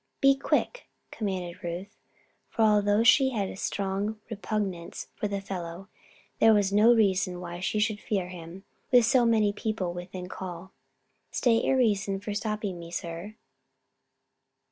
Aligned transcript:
"Be 0.19 0.33
quick," 0.35 0.87
commanded 1.11 1.63
Ruth, 1.63 1.95
for 2.49 2.63
although 2.63 3.03
she 3.03 3.29
had 3.29 3.49
a 3.49 3.55
strong 3.55 4.19
repugnance 4.31 5.09
for 5.13 5.27
the 5.27 5.39
fellow 5.41 5.89
there 6.39 6.55
was 6.55 6.73
no 6.73 6.91
reason 6.91 7.39
why 7.39 7.59
she 7.59 7.77
should 7.77 7.99
fear 8.01 8.29
him, 8.29 8.63
with 8.91 9.05
so 9.05 9.27
many 9.27 9.53
people 9.53 9.93
within 9.93 10.27
call. 10.27 10.71
"State 11.29 11.65
your 11.65 11.77
reason 11.77 12.19
for 12.19 12.33
stopping 12.33 12.79
me, 12.79 12.89
sir." 12.89 13.35